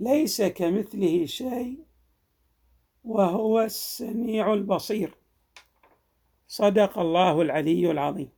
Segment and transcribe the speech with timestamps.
[0.00, 1.84] ليس كمثله شيء
[3.04, 5.14] وهو السميع البصير.
[6.48, 8.30] صدق الله العلي العظيم.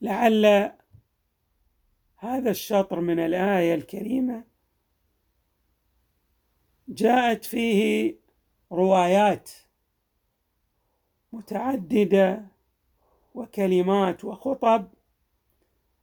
[0.00, 0.72] لعل
[2.16, 4.44] هذا الشطر من الآية الكريمة
[6.88, 8.14] جاءت فيه
[8.72, 9.50] روايات
[11.32, 12.46] متعددة
[13.34, 14.88] وكلمات وخطب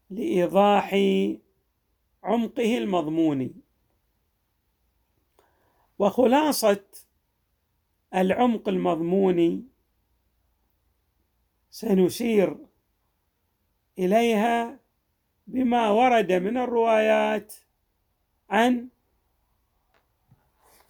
[0.09, 0.95] لإيضاح
[2.23, 3.51] عمقه المضموني.
[5.99, 6.83] وخلاصة
[8.15, 9.63] العمق المضموني
[11.71, 12.57] سنشير
[13.99, 14.79] إليها
[15.47, 17.53] بما ورد من الروايات
[18.49, 18.87] عن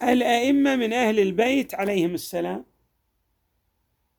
[0.03, 2.65] الأئمة من أهل البيت عليهم السلام.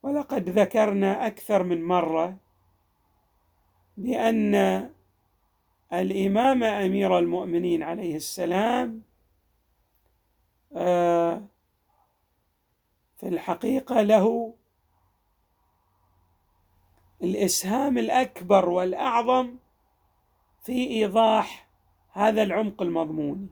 [0.03, 2.37] ولقد ذكرنا أكثر من مرة
[3.97, 4.55] بأن
[5.93, 9.03] الإمام أمير المؤمنين عليه السلام
[10.77, 11.43] آه،
[13.17, 14.55] في الحقيقة له
[17.23, 19.57] الإسهام الأكبر والأعظم
[20.62, 21.69] في إيضاح
[22.12, 23.49] هذا العمق المضموني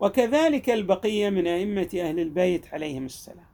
[0.00, 3.46] وكذلك البقية من أئمة أهل البيت عليهم السلام.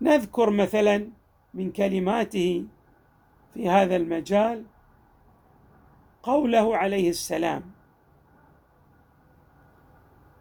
[0.00, 1.08] نذكر مثلا
[1.54, 2.66] من كلماته
[3.54, 4.64] في هذا المجال
[6.22, 7.62] قوله عليه السلام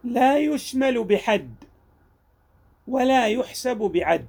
[0.03, 1.53] لا يشمل بحد
[2.87, 4.25] ولا يحسب بعد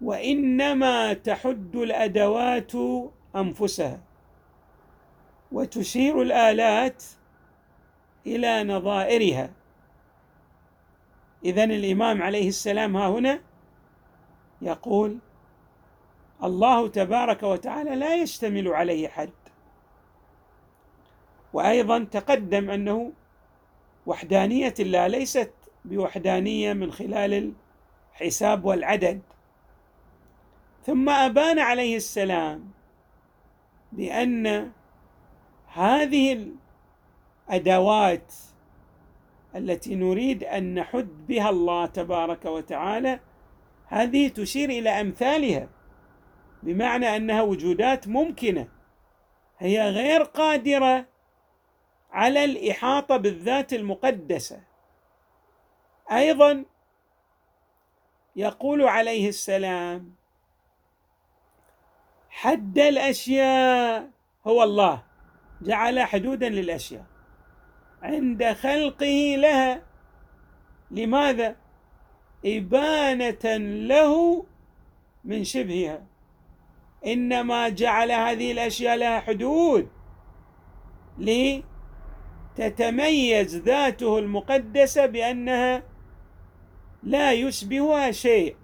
[0.00, 2.72] وإنما تحد الأدوات
[3.36, 4.00] أنفسها
[5.52, 7.04] وتشير الآلات
[8.26, 9.50] إلى نظائرها.
[11.44, 13.40] إذن الإمام عليه السلام ها هنا
[14.62, 15.18] يقول
[16.42, 19.30] الله تبارك وتعالى لا يشتمل عليه حد.
[21.52, 23.12] وأيضا تقدم أنه
[24.06, 25.52] وحدانية الله ليست
[25.84, 27.52] بوحدانية من خلال
[28.12, 29.20] الحساب والعدد.
[30.86, 32.70] ثم أبان عليه السلام
[33.92, 34.72] بأن
[35.72, 36.52] هذه
[37.48, 38.34] الأدوات
[39.56, 43.20] التي نريد أن نحد بها الله تبارك وتعالى
[43.86, 45.68] هذه تشير إلى أمثالها.
[46.64, 48.68] بمعنى أنها وجودات ممكنة.
[49.58, 51.06] هي غير قادرة
[52.10, 54.60] على الإحاطة بالذات المقدسة.
[56.12, 56.64] أيضا
[58.36, 60.14] يقول عليه السلام
[62.30, 64.10] حد الأشياء
[64.46, 65.02] هو الله
[65.62, 67.04] جعل حدودا للأشياء.
[68.02, 69.82] عند خلقه لها
[70.90, 71.56] لماذا؟
[72.46, 74.44] إبانة له
[75.24, 76.13] من شبهها.
[77.06, 79.88] إنما جعل هذه الأشياء لها حدود
[82.58, 85.82] لتتميز ذاته المقدسة بأنها
[87.02, 88.56] لا يشبهها شيء.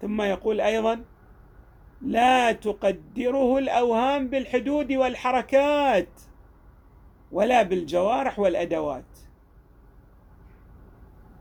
[0.00, 1.04] ثم يقول أيضا
[2.00, 6.08] لا تقدره الأوهام بالحدود والحركات
[7.32, 9.04] ولا بالجوارح والأدوات.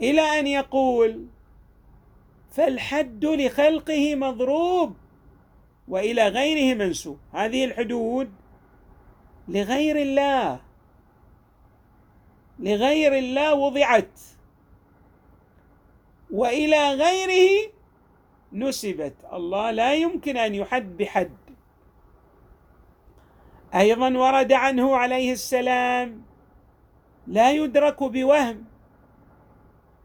[0.01, 1.25] إلى أن يقول
[2.51, 5.00] فالحد لخلقه مضروب.
[5.91, 8.31] وإلى غيره منسوب هذه الحدود
[9.47, 10.59] لغير الله.
[12.59, 14.19] لغير الله وضعت.
[16.31, 17.71] وإلى غيره
[18.53, 19.15] نسبت.
[19.33, 21.37] الله لا يمكن أن يحد بحد.
[23.75, 26.23] أيضا ورد عنه عليه السلام
[27.27, 28.65] لا يدرك بوهم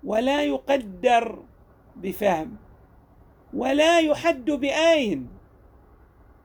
[0.04, 1.38] ولا يقدر
[1.96, 2.56] بفهم
[3.54, 5.35] ولا يحد بآين.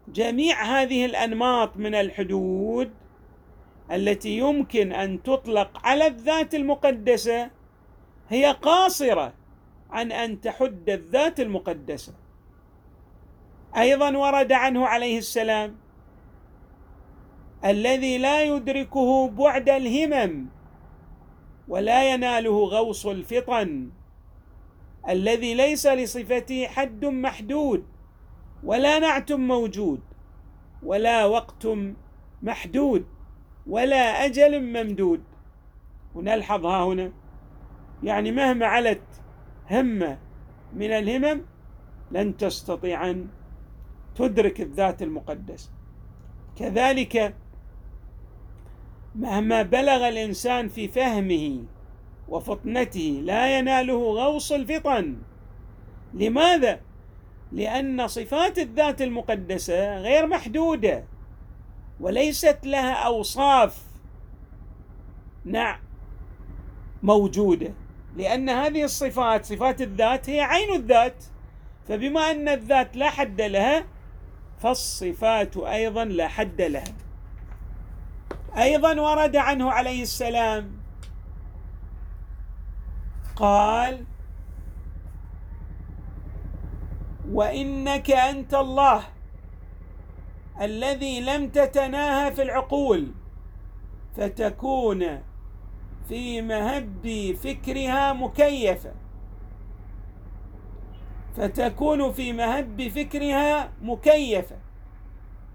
[0.08, 2.92] جميع هذه الأنماط من الحدود
[3.92, 7.50] التي يمكن أن تطلق على الذات المقدسة
[8.30, 9.34] هي قاصرة
[9.90, 12.14] عن أن تحد الذات المقدسة.
[13.78, 15.78] أيضا ورد عنه عليه السلام
[17.66, 20.46] الذي لا يدركه بعد الهمم
[21.68, 23.90] ولا يناله غوص الفطن
[25.10, 27.86] الذي ليس لصفته حد محدود
[28.64, 30.00] ولا نعت موجود
[30.84, 31.68] ولا وقت
[32.42, 33.06] محدود
[33.68, 35.24] ولا أجل ممدود.
[36.16, 37.12] ونلحظ ها هنا.
[38.04, 39.02] يعني مهما علت
[39.72, 40.18] همة
[40.74, 41.42] من الهمم
[42.12, 43.28] لن تستطيع أن
[44.16, 45.72] تدرك الذات المقدس.
[46.56, 47.36] كذلك
[49.16, 51.64] مهما بلغ الإنسان في فهمه
[52.30, 55.18] وفطنته لا يناله غوص الفطن.
[56.14, 56.80] لماذا؟
[57.52, 61.04] لأن صفات الذات المقدسة غير محدودة
[62.00, 63.78] وليست لها أوصاف
[65.46, 65.80] نعم
[67.04, 67.74] موجودة.
[68.18, 71.24] لأن هذه الصفات صفات الذات هي عين الذات.
[71.88, 73.86] فبما أن الذات لا حد لها
[74.60, 76.94] فالصفات أيضا لا حد لها.
[78.58, 80.72] أيضا ورد عنه عليه السلام
[83.36, 84.06] قال
[87.32, 89.04] وإنك أنت الله
[90.62, 93.12] الذي لم تتناهى في العقول
[94.18, 95.22] فتكون
[96.10, 98.92] في مهب فكرها مكيفة
[101.38, 104.56] فتكون في مهب فكرها مكيفة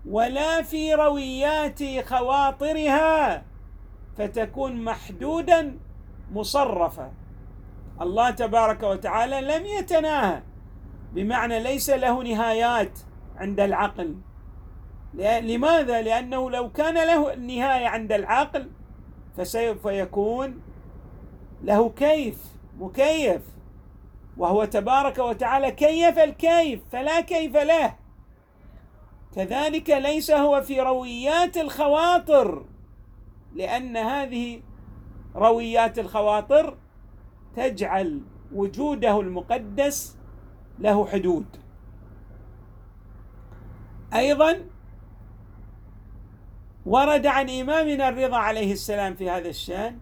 [0.08, 3.44] ولا في رويات خواطرها
[4.18, 5.78] فتكون محدودا
[6.32, 7.12] مصرفا
[8.00, 10.42] الله تبارك وتعالى لم يتناهى.
[11.16, 12.98] بمعنى ليس له نهايات
[13.36, 14.16] عند العقل.
[15.14, 18.70] لماذا؟ لأنه لو كان له نهاية عند العقل
[19.36, 20.62] فسوف يكون
[21.64, 22.38] له كيف
[22.78, 23.42] مكيف.
[24.36, 27.94] وهو تبارك وتعالى كيف الكيف فلا كيف له.
[29.34, 32.64] كذلك ليس هو في رويات الخواطر
[33.54, 34.60] لأن هذه
[35.36, 36.76] رويات الخواطر
[37.56, 38.20] تجعل
[38.52, 40.15] وجوده المقدس
[40.78, 41.46] له حدود.
[44.14, 44.60] أيضا
[46.86, 49.98] ورد عن إمامنا الرضا عليه السلام في هذا الشأن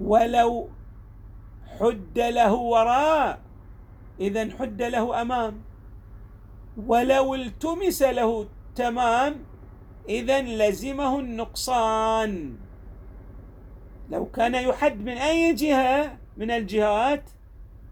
[0.00, 0.68] ولو
[1.80, 3.40] حد له وراء
[4.20, 5.62] اذا حد له أمام.
[6.86, 9.36] ولو التمس له تمام
[10.08, 12.56] اذا لزمه النقصان.
[14.10, 17.30] لو كان يحد من أي جهة من الجهات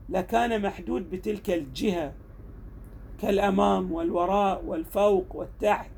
[0.08, 2.14] لكان محدود بتلك الجهة
[3.22, 5.90] كالأمام والوراء والفوق والتحت.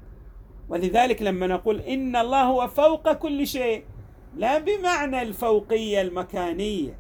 [0.69, 3.85] ولذلك لما نقول إن الله هو فوق كل شيء
[4.37, 6.99] لا بمعنى الفوقية المكانية.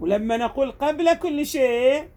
[0.00, 2.08] ولما نقول قبل كل شيء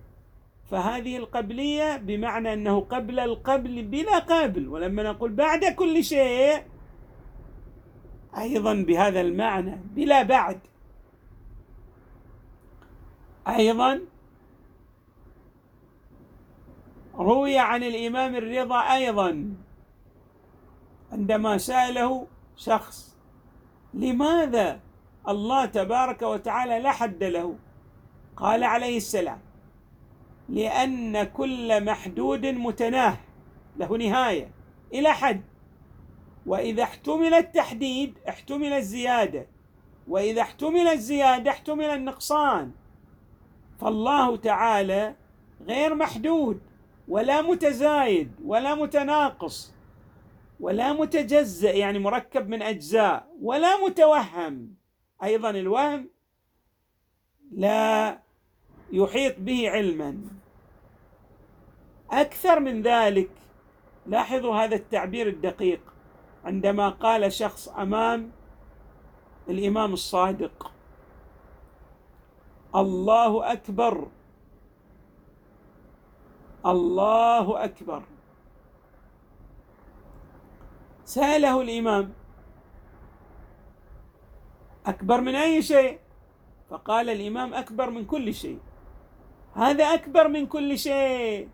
[0.71, 4.67] فهذه القبلية بمعنى أنه قبل القبل بلا قبل.
[4.67, 6.61] ولما نقول بعد كل شيء
[8.37, 10.59] أيضا بهذا المعنى بلا بعد.
[13.47, 14.01] أيضا
[17.15, 19.53] روي عن الإمام الرضا أيضا
[21.11, 23.15] عندما سأله شخص
[23.93, 24.79] لماذا
[25.27, 27.55] الله تبارك وتعالى لا حد له؟
[28.37, 29.39] قال عليه السلام
[30.49, 33.17] لأن كل محدود متناه
[33.77, 34.51] له نهاية
[34.93, 35.41] إلى حد.
[36.45, 39.47] وإذا احتمل التحديد احتمل الزيادة
[40.07, 42.71] وإذا احتمل الزيادة احتمل النقصان.
[43.79, 45.15] فالله تعالى
[45.67, 46.61] غير محدود
[47.07, 49.73] ولا متزايد ولا متناقص
[50.59, 54.75] ولا متجزأ يعني مركب من أجزاء ولا متوهم.
[55.23, 56.09] أيضا الوهم
[57.51, 58.19] لا
[58.91, 60.21] يحيط به علما.
[62.11, 63.29] أكثر من ذلك
[64.07, 65.81] لاحظوا هذا التعبير الدقيق
[66.45, 68.31] عندما قال شخص أمام
[69.49, 70.74] الإمام الصادق.
[72.75, 74.07] الله أكبر.
[76.65, 78.01] الله أكبر.
[81.05, 82.13] سأله الإمام.
[84.85, 85.99] أكبر من أي شيء؟
[86.69, 88.59] فقال الإمام أكبر من كل شيء.
[89.53, 91.49] هذا أكبر من كل شيء.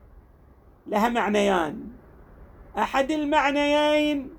[0.87, 1.91] لها معنيان.
[2.77, 4.29] أحد المعنيين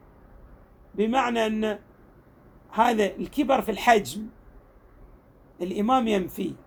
[0.94, 1.78] بمعنى أن
[2.72, 4.26] هذا الكبر في الحجم
[5.60, 6.61] الإمام ينفيه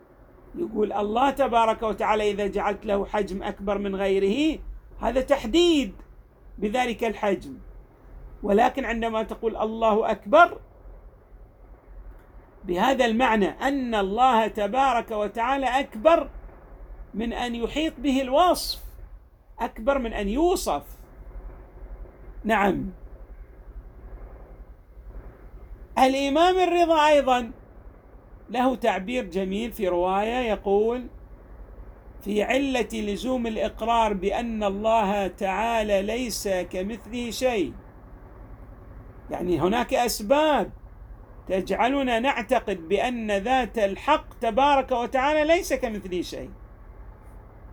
[0.57, 4.59] يقول الله تبارك وتعالى إذا جعلت له حجم أكبر من غيره
[5.01, 5.93] هذا تحديد
[6.57, 7.57] بذلك الحجم.
[8.43, 10.57] ولكن عندما تقول الله أكبر
[12.63, 16.29] بهذا المعنى أن الله تبارك وتعالى أكبر
[17.13, 18.83] من أن يحيط به الوصف
[19.59, 20.83] أكبر من أن يوصف.
[22.43, 22.89] نعم.
[25.97, 27.51] الإمام الرضا أيضا
[28.49, 31.07] له تعبير جميل في رواية يقول
[32.21, 37.73] في علة لزوم الإقرار بأن الله تعالى ليس كمثله شيء.
[39.31, 40.71] يعني هناك أسباب
[41.47, 46.49] تجعلنا نعتقد بأن ذات الحق تبارك وتعالى ليس كمثله شيء.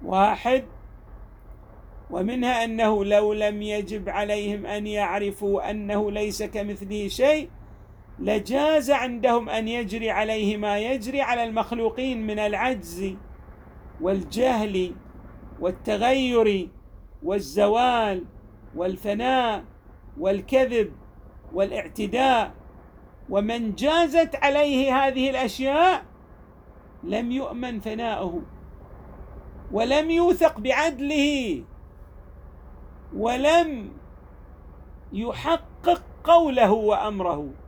[0.04, 0.64] واحد
[2.10, 7.50] ومنها أنه لو لم يجب عليهم أن يعرفوا أنه ليس كمثله شيء
[8.18, 13.14] لجاز عندهم أن يجري عليه ما يجري على المخلوقين من العجز
[14.00, 14.94] والجهل
[15.60, 16.68] والتغير
[17.22, 18.24] والزوال
[18.76, 19.64] والفناء
[20.18, 20.92] والكذب
[21.52, 22.52] والاعتداء.
[23.30, 26.04] ومن جازت عليه هذه الأشياء
[27.04, 28.42] لم يؤمن فناؤه
[29.72, 31.62] ولم يوثق بعدله
[33.16, 33.90] ولم
[35.12, 37.61] يحقق قوله وأمره.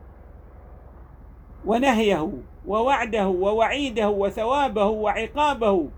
[1.66, 2.30] ونهيه
[2.66, 5.88] ووعده ووعيده وثوابه وعقابه.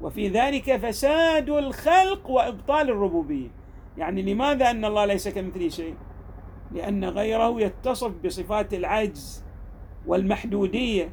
[0.00, 3.48] وفي ذلك فساد الخلق وإبطال الربوبية.
[3.98, 5.94] يعني لماذا أن الله ليس كمثله شيء؟
[6.72, 9.44] لأن غيره يتصف بصفات العجز
[10.06, 11.10] والمحدودية.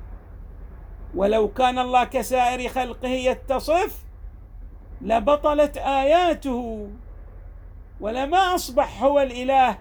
[1.15, 4.05] ولو كان الله كسائر خلقه يتصف
[5.01, 6.89] لبطلت آياته.
[8.01, 9.77] ولما أصبح هو الإله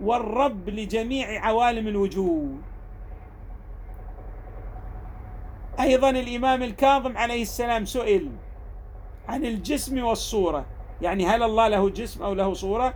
[0.00, 2.69] والرب لجميع عوالم الوجود.
[5.80, 8.30] أيضا الإمام الكاظم عليه السلام سئل
[9.28, 10.66] عن الجسم والصورة.
[11.02, 12.94] يعني هل الله له جسم أو له صورة؟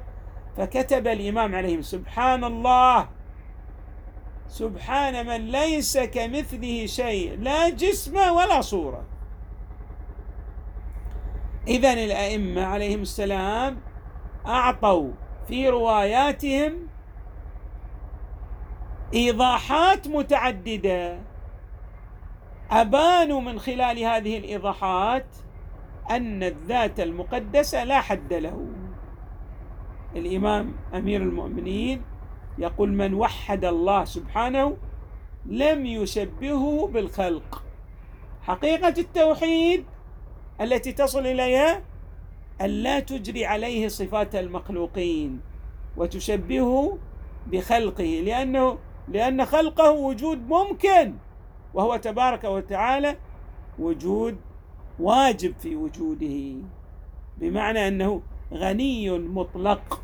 [0.56, 3.08] فكتب الإمام عليه سبحان الله
[4.48, 9.04] سبحان من ليس كمثله شيء لا جسم ولا صورة.
[11.68, 13.80] اذا الأئمة عليهم السلام
[14.46, 15.10] أعطوا
[15.48, 16.88] في رواياتهم
[19.14, 21.18] إيضاحات متعددة.
[22.70, 25.26] ابانوا من خلال هذه الإيضاحات
[26.10, 28.66] أن الذات المقدسة لا حد له.
[30.16, 32.02] الإمام أمير المؤمنين
[32.58, 34.76] يقول من وحد الله سبحانه
[35.46, 37.62] لم يشبهه بالخلق.
[38.42, 39.84] حقيقة التوحيد
[40.60, 41.82] التي تصل إليها
[42.60, 45.40] ألا تجري عليه صفات المخلوقين
[45.96, 46.98] وتشبهه
[47.46, 48.78] بخلقه لأنه
[49.08, 51.14] لأن خلقه وجود ممكن.
[51.74, 53.16] وهو تبارك وتعالى
[53.78, 54.36] وجود
[55.00, 56.54] واجب في وجوده
[57.38, 60.00] بمعنى أنه غني مطلق.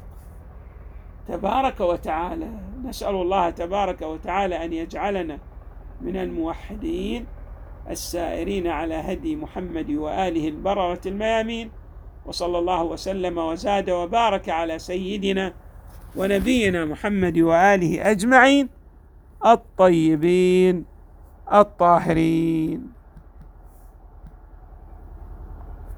[1.28, 2.48] تبارك وتعالى
[2.84, 5.38] نسأل الله تبارك وتعالى أن يجعلنا
[6.00, 7.26] من الموحدين
[7.90, 11.70] السائرين على هدي محمد وآله البررة الميامين
[12.26, 15.54] وصلى الله وسلم وزاد وبارك على سيدنا
[16.16, 18.68] ونبينا محمد وآله أجمعين
[19.46, 20.89] الطيبين.
[21.52, 23.00] الطاهرين.